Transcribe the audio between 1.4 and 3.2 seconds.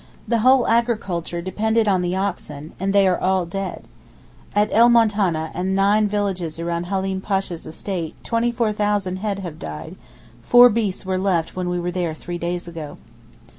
depended on the oxen, and they are